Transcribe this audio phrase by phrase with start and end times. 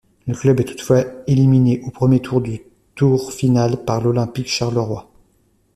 [0.25, 2.61] Le club est toutefois éliminé au premier tour du
[2.95, 5.11] tour final par l'Olympic Charleroi.